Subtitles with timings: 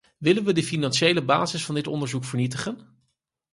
[0.17, 3.01] Willen we de financiële basis van dit onderzoek vernietigen?